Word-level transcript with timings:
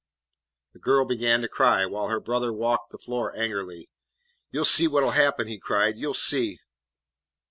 The 0.73 0.79
girl 0.79 1.05
began 1.05 1.43
to 1.43 1.47
cry, 1.47 1.85
while 1.85 2.07
her 2.07 2.19
brother 2.19 2.51
walked 2.51 2.89
the 2.91 2.97
floor 2.97 3.37
angrily. 3.37 3.91
"You 4.49 4.61
'll 4.61 4.65
see 4.65 4.87
what 4.87 5.03
'll 5.03 5.11
happen," 5.11 5.45
he 5.47 5.59
cried; 5.59 5.95
"you 5.95 6.09
'll 6.09 6.13
see." 6.15 6.57